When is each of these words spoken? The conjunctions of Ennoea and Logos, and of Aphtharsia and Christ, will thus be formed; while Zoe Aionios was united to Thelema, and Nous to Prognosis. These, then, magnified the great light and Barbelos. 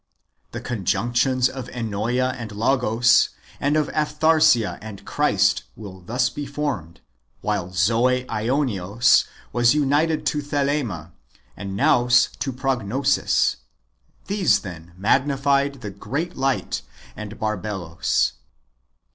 The 0.51 0.61
conjunctions 0.61 1.47
of 1.47 1.67
Ennoea 1.69 2.29
and 2.35 2.51
Logos, 2.53 3.29
and 3.59 3.77
of 3.77 3.85
Aphtharsia 3.89 4.79
and 4.81 5.05
Christ, 5.05 5.61
will 5.75 6.01
thus 6.01 6.27
be 6.27 6.47
formed; 6.47 7.01
while 7.41 7.71
Zoe 7.71 8.25
Aionios 8.27 9.25
was 9.53 9.75
united 9.75 10.25
to 10.25 10.39
Thelema, 10.41 11.11
and 11.55 11.77
Nous 11.77 12.29
to 12.39 12.51
Prognosis. 12.51 13.57
These, 14.25 14.61
then, 14.61 14.93
magnified 14.97 15.81
the 15.81 15.91
great 15.91 16.35
light 16.35 16.81
and 17.15 17.39
Barbelos. 17.39 18.31